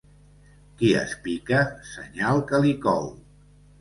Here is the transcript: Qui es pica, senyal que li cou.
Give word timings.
Qui 0.77 0.87
es 1.01 1.13
pica, 1.27 1.59
senyal 1.91 2.43
que 2.53 2.63
li 2.65 2.73
cou. 2.87 3.11